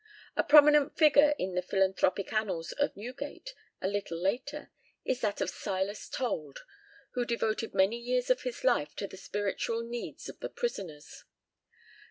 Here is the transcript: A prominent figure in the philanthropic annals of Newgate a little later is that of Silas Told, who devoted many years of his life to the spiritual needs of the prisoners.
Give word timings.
A 0.35 0.43
prominent 0.43 0.97
figure 0.97 1.35
in 1.37 1.53
the 1.53 1.61
philanthropic 1.61 2.33
annals 2.33 2.71
of 2.71 2.97
Newgate 2.97 3.53
a 3.83 3.87
little 3.87 4.19
later 4.19 4.71
is 5.05 5.21
that 5.21 5.41
of 5.41 5.49
Silas 5.51 6.09
Told, 6.09 6.61
who 7.11 7.23
devoted 7.23 7.75
many 7.75 7.97
years 7.99 8.31
of 8.31 8.41
his 8.41 8.63
life 8.63 8.95
to 8.95 9.05
the 9.05 9.15
spiritual 9.15 9.83
needs 9.83 10.27
of 10.27 10.39
the 10.39 10.49
prisoners. 10.49 11.25